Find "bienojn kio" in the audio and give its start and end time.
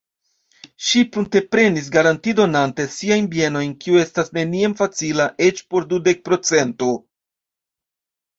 3.35-4.01